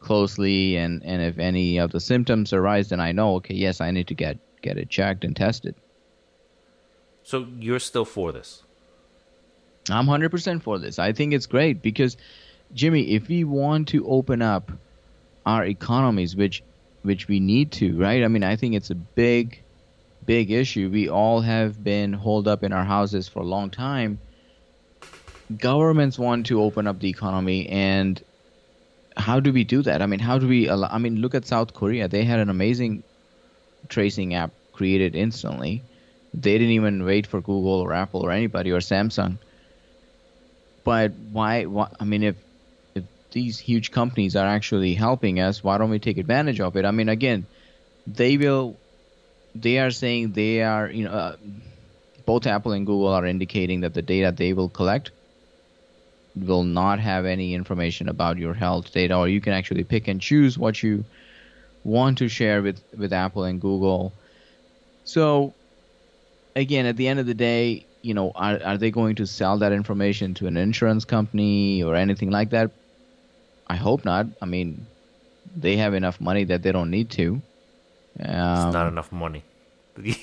closely, 0.00 0.76
and 0.76 1.02
and 1.04 1.22
if 1.22 1.38
any 1.38 1.78
of 1.78 1.90
the 1.90 2.00
symptoms 2.00 2.52
arise, 2.52 2.90
then 2.90 3.00
I 3.00 3.12
know, 3.12 3.36
okay, 3.36 3.54
yes, 3.54 3.80
I 3.80 3.90
need 3.90 4.08
to 4.08 4.14
get 4.14 4.38
get 4.62 4.76
it 4.76 4.90
checked 4.90 5.24
and 5.24 5.34
tested. 5.34 5.74
So 7.22 7.46
you're 7.58 7.78
still 7.78 8.04
for 8.04 8.32
this? 8.32 8.62
I'm 9.90 10.06
100% 10.06 10.62
for 10.62 10.78
this. 10.78 10.98
I 10.98 11.12
think 11.12 11.32
it's 11.32 11.46
great 11.46 11.82
because, 11.82 12.16
Jimmy, 12.74 13.12
if 13.12 13.28
we 13.28 13.44
want 13.44 13.88
to 13.88 14.06
open 14.06 14.42
up 14.42 14.70
our 15.46 15.64
economies, 15.64 16.36
which 16.36 16.62
which 17.02 17.28
we 17.28 17.40
need 17.40 17.72
to, 17.72 17.96
right? 17.98 18.22
I 18.24 18.28
mean, 18.28 18.44
I 18.44 18.56
think 18.56 18.74
it's 18.74 18.90
a 18.90 18.94
big 18.94 19.62
big 20.28 20.50
issue. 20.50 20.90
We 20.92 21.08
all 21.08 21.40
have 21.40 21.82
been 21.82 22.12
holed 22.12 22.46
up 22.46 22.62
in 22.62 22.72
our 22.72 22.84
houses 22.84 23.26
for 23.26 23.40
a 23.40 23.46
long 23.46 23.70
time. 23.70 24.20
Governments 25.56 26.18
want 26.18 26.46
to 26.46 26.62
open 26.62 26.86
up 26.86 27.00
the 27.00 27.08
economy, 27.08 27.66
and 27.70 28.22
how 29.16 29.40
do 29.40 29.52
we 29.54 29.64
do 29.64 29.80
that? 29.82 30.02
I 30.02 30.06
mean, 30.06 30.20
how 30.20 30.38
do 30.38 30.46
we? 30.46 30.68
Allow, 30.68 30.88
I 30.88 30.98
mean, 30.98 31.16
look 31.16 31.34
at 31.34 31.46
South 31.46 31.72
Korea. 31.72 32.08
They 32.08 32.24
had 32.24 32.40
an 32.40 32.50
amazing 32.50 33.02
tracing 33.88 34.34
app 34.34 34.52
created 34.74 35.16
instantly. 35.16 35.82
They 36.34 36.58
didn't 36.58 36.74
even 36.74 37.06
wait 37.06 37.26
for 37.26 37.40
Google 37.40 37.80
or 37.80 37.94
Apple 37.94 38.20
or 38.20 38.30
anybody 38.30 38.70
or 38.70 38.80
Samsung. 38.80 39.38
But 40.84 41.12
why? 41.32 41.64
why 41.64 41.88
I 41.98 42.04
mean, 42.04 42.22
if 42.22 42.36
if 42.94 43.04
these 43.32 43.58
huge 43.58 43.92
companies 43.92 44.36
are 44.36 44.46
actually 44.46 44.92
helping 44.92 45.40
us, 45.40 45.64
why 45.64 45.78
don't 45.78 45.88
we 45.88 45.98
take 45.98 46.18
advantage 46.18 46.60
of 46.60 46.76
it? 46.76 46.84
I 46.84 46.90
mean, 46.90 47.08
again, 47.08 47.46
they 48.06 48.36
will 48.36 48.78
they 49.54 49.78
are 49.78 49.90
saying 49.90 50.32
they 50.32 50.62
are, 50.62 50.90
you 50.90 51.04
know, 51.04 51.10
uh, 51.10 51.36
both 52.26 52.46
Apple 52.46 52.72
and 52.72 52.86
Google 52.86 53.08
are 53.08 53.26
indicating 53.26 53.80
that 53.80 53.94
the 53.94 54.02
data 54.02 54.32
they 54.36 54.52
will 54.52 54.68
collect 54.68 55.10
will 56.36 56.64
not 56.64 57.00
have 57.00 57.24
any 57.24 57.54
information 57.54 58.08
about 58.08 58.38
your 58.38 58.54
health 58.54 58.92
data, 58.92 59.16
or 59.16 59.28
you 59.28 59.40
can 59.40 59.52
actually 59.52 59.84
pick 59.84 60.08
and 60.08 60.20
choose 60.20 60.58
what 60.58 60.82
you 60.82 61.04
want 61.84 62.18
to 62.18 62.28
share 62.28 62.62
with, 62.62 62.82
with 62.96 63.12
Apple 63.12 63.44
and 63.44 63.60
Google. 63.60 64.12
So, 65.04 65.54
again, 66.54 66.86
at 66.86 66.96
the 66.96 67.08
end 67.08 67.18
of 67.18 67.26
the 67.26 67.34
day, 67.34 67.86
you 68.02 68.14
know, 68.14 68.30
are, 68.34 68.60
are 68.62 68.78
they 68.78 68.90
going 68.90 69.16
to 69.16 69.26
sell 69.26 69.58
that 69.58 69.72
information 69.72 70.34
to 70.34 70.46
an 70.46 70.56
insurance 70.56 71.04
company 71.04 71.82
or 71.82 71.96
anything 71.96 72.30
like 72.30 72.50
that? 72.50 72.70
I 73.66 73.76
hope 73.76 74.04
not. 74.04 74.26
I 74.40 74.46
mean, 74.46 74.86
they 75.56 75.76
have 75.76 75.94
enough 75.94 76.20
money 76.20 76.44
that 76.44 76.62
they 76.62 76.72
don't 76.72 76.90
need 76.90 77.10
to. 77.12 77.42
Um, 78.20 78.66
it's 78.66 78.74
not 78.74 78.88
enough 78.88 79.12
money. 79.12 79.44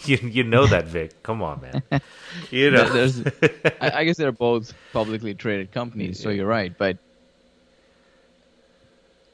You 0.06 0.18
you 0.18 0.44
know 0.44 0.66
that, 0.68 0.86
Vic. 0.86 1.22
Come 1.22 1.42
on, 1.42 1.62
man. 1.62 1.84
You 2.50 2.72
know, 2.72 2.88
there's. 2.88 3.22
I, 3.82 3.92
I 4.00 4.04
guess 4.06 4.16
they're 4.16 4.32
both 4.32 4.74
publicly 4.94 5.34
traded 5.34 5.72
companies, 5.74 6.22
so 6.22 6.30
you're 6.30 6.48
right. 6.48 6.76
But 6.78 6.98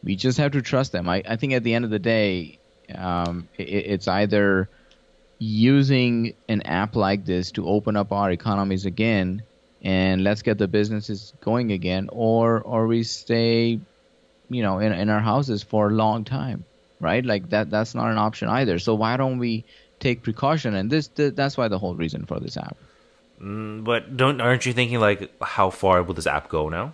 we 0.03 0.15
just 0.15 0.39
have 0.39 0.53
to 0.53 0.62
trust 0.62 0.91
them. 0.91 1.08
I, 1.08 1.22
I 1.27 1.36
think 1.36 1.53
at 1.53 1.63
the 1.63 1.75
end 1.75 1.86
of 1.86 1.91
the 1.91 2.00
day, 2.00 2.60
um, 2.94 3.50
it, 3.58 3.63
it's 3.63 4.08
either 4.08 4.68
using 5.38 6.34
an 6.50 6.63
app 6.63 6.96
like 6.96 7.25
this 7.25 7.51
to 7.51 7.68
open 7.68 7.96
up 7.96 8.12
our 8.12 8.32
economies 8.32 8.86
again 8.86 9.44
and 9.84 10.24
let's 10.24 10.41
get 10.41 10.58
the 10.58 10.68
businesses 10.68 11.34
going 11.41 11.72
again, 11.72 12.10
or 12.12 12.62
or 12.62 12.88
we 12.88 13.03
stay, 13.03 13.80
you 14.50 14.63
know, 14.63 14.80
in 14.80 14.91
in 14.91 15.10
our 15.10 15.22
houses 15.22 15.62
for 15.62 15.89
a 15.89 15.91
long 15.91 16.24
time 16.24 16.65
right? 17.01 17.25
Like 17.25 17.50
that 17.50 17.70
that's 17.70 17.93
not 17.93 18.12
an 18.12 18.17
option 18.17 18.48
either. 18.48 18.79
So 18.79 18.96
why 18.96 19.17
don't 19.17 19.38
we 19.38 19.65
take 20.00 20.24
precaution? 20.24 20.75
And 20.75 20.89
this 20.89 21.08
th- 21.08 21.36
that's 21.36 21.58
why 21.58 21.67
the 21.67 21.79
whole 21.79 21.96
reason 21.96 22.25
for 22.25 22.39
this 22.39 22.55
app. 22.55 22.77
Mm, 23.41 23.84
but 23.84 24.15
don't 24.15 24.39
aren't 24.39 24.65
you 24.65 24.74
thinking 24.74 25.00
like 25.00 25.31
how 25.41 25.70
far 25.70 26.03
will 26.03 26.13
this 26.13 26.27
app 26.27 26.48
go 26.48 26.70
now? 26.70 26.93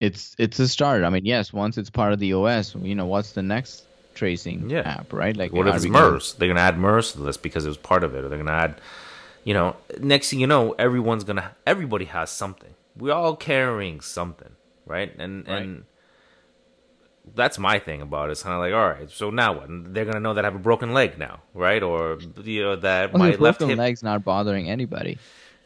It's 0.00 0.36
it's 0.38 0.58
a 0.58 0.68
start. 0.68 1.02
I 1.02 1.10
mean, 1.10 1.24
yes, 1.24 1.52
once 1.52 1.76
it's 1.76 1.90
part 1.90 2.12
of 2.12 2.20
the 2.20 2.32
OS, 2.34 2.74
you 2.76 2.94
know, 2.94 3.06
what's 3.06 3.32
the 3.32 3.42
next 3.42 3.84
tracing 4.14 4.70
yeah. 4.70 4.80
app, 4.80 5.12
right? 5.12 5.36
Like 5.36 5.52
what 5.52 5.66
if 5.66 5.74
it's 5.74 5.86
MERS? 5.86 6.32
Gonna... 6.32 6.38
They're 6.38 6.48
gonna 6.48 6.60
add 6.60 6.78
MERS 6.78 7.12
to 7.12 7.20
this 7.20 7.36
because 7.36 7.64
it 7.64 7.68
was 7.68 7.76
part 7.76 8.04
of 8.04 8.14
it, 8.14 8.24
or 8.24 8.28
they're 8.28 8.38
gonna 8.38 8.52
add 8.52 8.80
you 9.44 9.54
know, 9.54 9.76
next 9.98 10.30
thing 10.30 10.40
you 10.40 10.46
know, 10.46 10.72
everyone's 10.72 11.24
gonna 11.24 11.56
everybody 11.66 12.04
has 12.06 12.30
something. 12.30 12.74
We're 12.96 13.14
all 13.14 13.36
carrying 13.36 14.00
something, 14.00 14.50
right? 14.86 15.14
And 15.18 15.48
right. 15.48 15.62
and 15.62 15.84
that's 17.34 17.58
my 17.58 17.78
thing 17.78 18.00
about 18.02 18.28
it. 18.28 18.32
It's 18.32 18.42
kind 18.42 18.54
of 18.54 18.60
like, 18.60 18.72
all 18.72 18.88
right, 18.88 19.10
so 19.10 19.30
now 19.30 19.52
what? 19.58 19.68
They're 19.94 20.04
gonna 20.04 20.20
know 20.20 20.34
that 20.34 20.44
I 20.44 20.48
have 20.48 20.54
a 20.54 20.58
broken 20.58 20.92
leg 20.92 21.18
now, 21.18 21.42
right? 21.54 21.82
Or 21.82 22.18
you 22.42 22.62
know 22.62 22.76
that 22.76 23.12
well, 23.12 23.18
my 23.20 23.34
left 23.36 23.60
hip 23.60 23.78
leg's 23.78 24.02
not 24.02 24.24
bothering 24.24 24.68
anybody. 24.68 25.18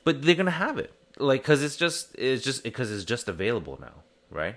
But 0.04 0.22
they're 0.22 0.34
gonna 0.34 0.50
have 0.50 0.78
it, 0.78 0.92
like, 1.18 1.42
because 1.42 1.62
it's 1.62 1.76
just 1.76 2.14
it's 2.16 2.44
just 2.44 2.62
because 2.62 2.92
it's 2.92 3.04
just 3.04 3.28
available 3.28 3.78
now, 3.80 3.94
right? 4.30 4.56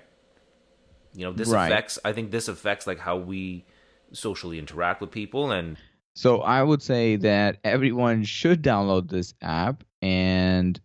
You 1.13 1.25
know, 1.25 1.33
this 1.33 1.49
right. 1.49 1.71
affects. 1.71 1.99
I 2.03 2.13
think 2.13 2.31
this 2.31 2.47
affects 2.47 2.85
like 2.87 2.99
how 2.99 3.17
we 3.17 3.65
socially 4.11 4.59
interact 4.59 5.01
with 5.01 5.11
people, 5.11 5.51
and 5.51 5.77
so 6.15 6.41
I 6.41 6.63
would 6.63 6.81
say 6.81 7.15
that 7.17 7.57
everyone 7.63 8.23
should 8.23 8.63
download 8.63 9.09
this 9.09 9.33
app, 9.41 9.83
and 10.01 10.79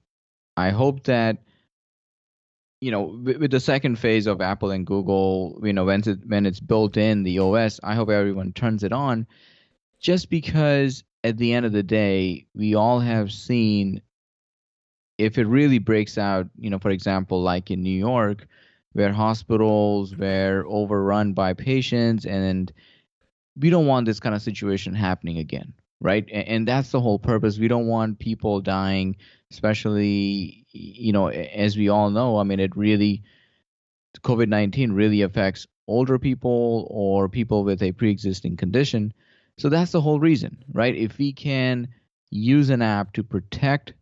I 0.56 0.70
hope 0.70 1.04
that 1.04 1.38
you 2.82 2.90
know, 2.90 3.16
with, 3.22 3.52
the 3.52 3.60
second 3.60 3.96
phase 3.96 4.26
of 4.26 4.40
Apple 4.40 4.72
and 4.72 4.84
Google, 4.84 5.60
you 5.62 5.72
know, 5.72 5.84
when 5.84 6.00
it, 6.00 6.18
when 6.26 6.46
it's 6.46 6.58
built 6.58 6.96
in 6.96 7.22
the 7.22 7.38
OS, 7.38 7.78
I 7.84 7.94
hope 7.94 8.10
everyone 8.10 8.52
turns 8.52 8.82
it 8.82 8.92
on, 8.92 9.28
just 10.00 10.28
because 10.28 11.04
at 11.22 11.36
the 11.36 11.52
end 11.52 11.64
of 11.64 11.70
the 11.70 11.84
day, 11.84 12.44
we 12.56 12.74
all 12.74 12.98
have 12.98 13.30
seen 13.30 14.02
if 15.16 15.38
it 15.38 15.46
really 15.46 15.78
breaks 15.78 16.18
out, 16.18 16.48
you 16.58 16.70
know, 16.70 16.80
for 16.80 16.90
example, 16.90 17.40
like 17.40 17.70
in 17.70 17.84
New 17.84 17.96
York, 17.96 18.48
where 18.94 19.12
hospitals 19.12 20.16
were 20.16 20.64
overrun 20.66 21.34
by 21.34 21.54
patients, 21.54 22.26
and 22.26 22.72
we 23.56 23.70
don't 23.70 23.86
want 23.86 24.06
this 24.06 24.18
kind 24.18 24.34
of 24.34 24.42
situation 24.42 24.92
happening 24.92 25.38
again, 25.38 25.72
right? 26.00 26.28
And, 26.32 26.48
and 26.48 26.68
that's 26.68 26.90
the 26.90 27.00
whole 27.00 27.20
purpose. 27.20 27.60
We 27.60 27.68
don't 27.68 27.86
want 27.86 28.18
people 28.18 28.60
dying, 28.60 29.18
especially 29.52 30.61
you 30.72 31.12
know, 31.12 31.28
as 31.28 31.76
we 31.76 31.88
all 31.88 32.10
know, 32.10 32.38
I 32.38 32.44
mean, 32.44 32.60
it 32.60 32.76
really, 32.76 33.22
COVID 34.22 34.48
19 34.48 34.92
really 34.92 35.22
affects 35.22 35.66
older 35.86 36.18
people 36.18 36.86
or 36.90 37.28
people 37.28 37.64
with 37.64 37.82
a 37.82 37.92
pre 37.92 38.10
existing 38.10 38.56
condition. 38.56 39.12
So 39.58 39.68
that's 39.68 39.92
the 39.92 40.00
whole 40.00 40.20
reason, 40.20 40.64
right? 40.72 40.94
If 40.94 41.18
we 41.18 41.32
can 41.32 41.88
use 42.30 42.70
an 42.70 42.82
app 42.82 43.12
to 43.14 43.22
protect 43.22 43.92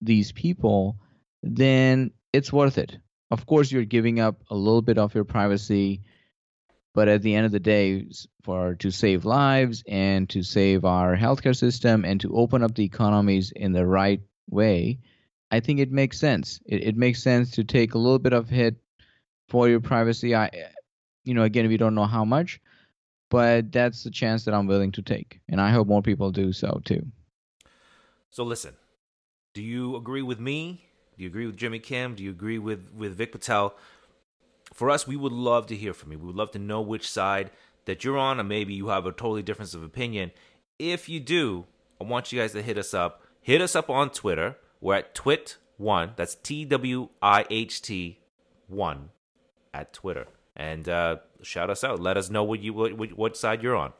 these 0.00 0.32
people, 0.32 0.98
then 1.42 2.10
it's 2.32 2.52
worth 2.52 2.78
it. 2.78 2.96
Of 3.30 3.46
course, 3.46 3.70
you're 3.70 3.84
giving 3.84 4.18
up 4.18 4.42
a 4.50 4.56
little 4.56 4.82
bit 4.82 4.98
of 4.98 5.14
your 5.14 5.24
privacy, 5.24 6.02
but 6.94 7.08
at 7.08 7.22
the 7.22 7.34
end 7.34 7.46
of 7.46 7.52
the 7.52 7.60
day, 7.60 8.06
for 8.42 8.74
to 8.76 8.90
save 8.90 9.24
lives 9.24 9.84
and 9.86 10.28
to 10.30 10.42
save 10.42 10.84
our 10.84 11.16
healthcare 11.16 11.56
system 11.56 12.04
and 12.04 12.20
to 12.22 12.34
open 12.34 12.62
up 12.62 12.74
the 12.74 12.84
economies 12.84 13.52
in 13.54 13.72
the 13.72 13.86
right 13.86 14.22
way, 14.48 14.98
I 15.50 15.60
think 15.60 15.80
it 15.80 15.90
makes 15.90 16.18
sense. 16.18 16.60
It, 16.66 16.84
it 16.84 16.96
makes 16.96 17.22
sense 17.22 17.50
to 17.52 17.64
take 17.64 17.94
a 17.94 17.98
little 17.98 18.18
bit 18.18 18.32
of 18.32 18.48
hit 18.48 18.76
for 19.48 19.68
your 19.68 19.80
privacy. 19.80 20.34
I, 20.34 20.50
you 21.24 21.34
know, 21.34 21.42
again, 21.42 21.68
we 21.68 21.76
don't 21.76 21.94
know 21.94 22.06
how 22.06 22.24
much, 22.24 22.60
but 23.30 23.72
that's 23.72 24.04
the 24.04 24.10
chance 24.10 24.44
that 24.44 24.54
I'm 24.54 24.66
willing 24.66 24.92
to 24.92 25.02
take, 25.02 25.40
and 25.48 25.60
I 25.60 25.70
hope 25.70 25.88
more 25.88 26.02
people 26.02 26.30
do 26.30 26.52
so 26.52 26.80
too. 26.84 27.04
So 28.30 28.44
listen, 28.44 28.74
do 29.54 29.62
you 29.62 29.96
agree 29.96 30.22
with 30.22 30.38
me? 30.38 30.84
Do 31.16 31.24
you 31.24 31.28
agree 31.28 31.46
with 31.46 31.56
Jimmy 31.56 31.80
Kim? 31.80 32.14
Do 32.14 32.22
you 32.22 32.30
agree 32.30 32.58
with 32.58 32.92
with 32.94 33.16
Vic 33.16 33.32
Patel? 33.32 33.74
For 34.72 34.88
us, 34.88 35.06
we 35.06 35.16
would 35.16 35.32
love 35.32 35.66
to 35.66 35.76
hear 35.76 35.92
from 35.92 36.12
you. 36.12 36.18
We 36.18 36.26
would 36.26 36.36
love 36.36 36.52
to 36.52 36.60
know 36.60 36.80
which 36.80 37.10
side 37.10 37.50
that 37.86 38.04
you're 38.04 38.16
on, 38.16 38.38
or 38.38 38.44
maybe 38.44 38.72
you 38.72 38.88
have 38.88 39.04
a 39.04 39.10
totally 39.10 39.42
difference 39.42 39.74
of 39.74 39.82
opinion. 39.82 40.30
If 40.78 41.08
you 41.08 41.18
do, 41.18 41.66
I 42.00 42.04
want 42.04 42.30
you 42.30 42.40
guys 42.40 42.52
to 42.52 42.62
hit 42.62 42.78
us 42.78 42.94
up. 42.94 43.22
Hit 43.40 43.60
us 43.60 43.74
up 43.74 43.90
on 43.90 44.10
Twitter 44.10 44.56
we're 44.80 44.96
at 44.96 45.14
Twit1. 45.14 46.16
That's 46.16 46.34
T 46.34 46.64
W 46.64 47.08
I 47.22 47.44
H 47.50 47.82
T 47.82 48.20
1 48.68 49.10
at 49.74 49.92
Twitter. 49.92 50.26
And 50.56 50.88
uh, 50.88 51.16
shout 51.42 51.70
us 51.70 51.84
out. 51.84 52.00
Let 52.00 52.16
us 52.16 52.30
know 52.30 52.44
what, 52.44 52.60
you, 52.60 52.72
what, 52.72 53.16
what 53.16 53.36
side 53.36 53.62
you're 53.62 53.76
on. 53.76 53.92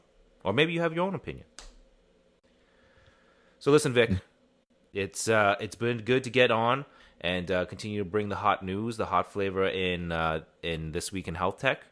Or 0.43 0.53
maybe 0.53 0.73
you 0.73 0.81
have 0.81 0.93
your 0.93 1.05
own 1.05 1.15
opinion. 1.15 1.45
So 3.59 3.71
listen, 3.71 3.93
Vic, 3.93 4.11
it's 4.93 5.27
uh, 5.27 5.55
it's 5.59 5.75
been 5.75 5.99
good 5.99 6.23
to 6.23 6.29
get 6.29 6.49
on 6.49 6.85
and 7.21 7.51
uh, 7.51 7.65
continue 7.65 7.99
to 7.99 8.09
bring 8.09 8.29
the 8.29 8.35
hot 8.35 8.63
news, 8.63 8.97
the 8.97 9.05
hot 9.05 9.31
flavor 9.31 9.67
in 9.67 10.11
uh, 10.11 10.41
in 10.63 10.91
this 10.91 11.11
week 11.11 11.27
in 11.27 11.35
health 11.35 11.59
tech. 11.59 11.85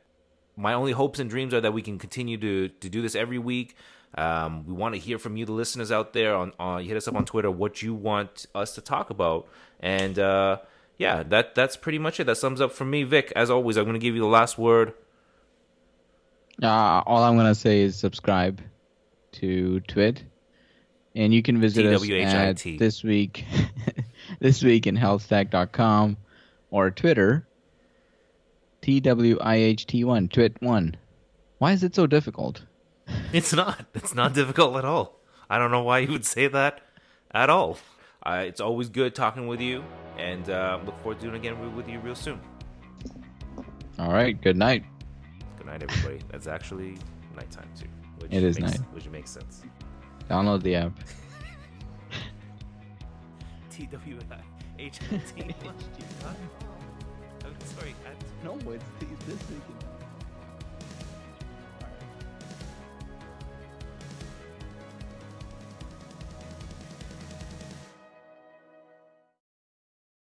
My 0.58 0.74
only 0.74 0.91
hopes 0.91 1.19
and 1.19 1.29
dreams 1.29 1.53
are 1.53 1.62
that 1.62 1.72
we 1.72 1.84
can 1.84 2.00
continue 2.00 2.38
to 2.38 2.69
to 2.69 2.89
do 2.89 3.03
this 3.03 3.15
every 3.15 3.38
week, 3.38 3.75
Um, 4.15 4.65
we 4.65 4.73
want 4.73 4.95
to 4.95 4.99
hear 4.99 5.19
from 5.19 5.37
you, 5.37 5.45
the 5.45 5.51
listeners 5.51 5.91
out 5.91 6.13
there. 6.13 6.35
On, 6.35 6.51
on 6.59 6.83
hit 6.83 6.97
us 6.97 7.07
up 7.07 7.15
on 7.15 7.25
Twitter 7.25 7.51
what 7.51 7.81
you 7.81 7.93
want 7.93 8.47
us 8.55 8.75
to 8.75 8.81
talk 8.81 9.09
about, 9.09 9.47
and 9.79 10.17
uh, 10.17 10.57
yeah, 10.97 11.23
that 11.23 11.55
that's 11.55 11.77
pretty 11.77 11.99
much 11.99 12.19
it. 12.19 12.25
That 12.25 12.35
sums 12.35 12.59
up 12.59 12.71
for 12.71 12.85
me, 12.85 13.03
Vic. 13.03 13.31
As 13.35 13.49
always, 13.49 13.77
I'm 13.77 13.85
going 13.85 13.93
to 13.93 13.99
give 13.99 14.15
you 14.15 14.21
the 14.21 14.27
last 14.27 14.57
word. 14.57 14.93
Uh, 16.61 17.01
all 17.05 17.23
I'm 17.23 17.37
gonna 17.37 17.55
say 17.55 17.81
is 17.81 17.95
subscribe 17.95 18.61
to 19.33 19.79
Twit, 19.81 20.23
and 21.15 21.33
you 21.33 21.41
can 21.41 21.61
visit 21.61 21.85
us 21.85 22.09
at 22.09 22.57
this 22.57 23.03
week, 23.03 23.45
this 24.39 24.61
week 24.61 24.85
in 24.85 24.97
healthtech.com 24.97 26.17
or 26.69 26.91
Twitter, 26.91 27.47
TWIHT1, 28.81 30.31
Twit 30.31 30.61
one. 30.61 30.97
Why 31.59 31.71
is 31.71 31.83
it 31.83 31.95
so 31.95 32.07
difficult? 32.07 32.61
It's 33.33 33.53
not. 33.53 33.86
It's 33.93 34.15
not 34.15 34.33
difficult 34.33 34.75
at 34.77 34.86
all. 34.86 35.19
I 35.50 35.57
don't 35.59 35.71
know 35.71 35.83
why 35.83 36.00
you 36.00 36.12
would 36.12 36.25
say 36.25 36.48
that 36.48 36.81
at 37.31 37.50
all. 37.50 37.77
Uh, 38.25 38.43
it's 38.45 38.59
always 38.62 38.89
good 38.89 39.15
talking 39.15 39.48
with 39.48 39.62
you, 39.62 39.83
and 40.17 40.50
uh, 40.50 40.79
look 40.86 40.98
forward 41.01 41.19
to 41.19 41.27
doing 41.27 41.36
it 41.36 41.39
again 41.48 41.75
with 41.75 41.88
you 41.88 42.00
real 42.00 42.15
soon. 42.15 42.39
All 43.98 44.12
right, 44.12 44.39
good 44.41 44.57
night. 44.57 44.83
Good 45.57 45.67
night, 45.67 45.83
everybody. 45.83 46.21
That's 46.31 46.48
actually 46.48 46.98
nighttime 47.36 47.69
too. 47.79 47.88
Which 48.19 48.33
It 48.33 48.43
is 48.43 48.59
makes, 48.59 48.79
night. 48.79 48.93
Which 48.93 49.07
makes 49.09 49.31
sense. 49.31 49.62
Download 50.29 50.62
the 50.62 50.75
app. 50.75 50.91
T 53.71 53.88
W 53.91 54.19
I 54.31 54.36
H 54.79 55.00
T. 55.00 55.05
I'm 57.45 57.55
sorry. 57.65 57.95
I- 58.05 58.43
No, 58.45 58.53
it's 58.71 58.83
this 59.25 59.50
week 59.50 59.62
in 59.69 59.88